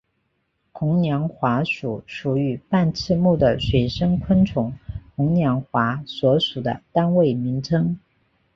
[0.71, 4.73] 红娘华属属于半翅目的水生昆虫
[5.15, 7.99] 红娘华所属的单位名称。